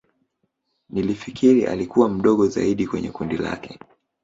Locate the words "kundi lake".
3.11-3.79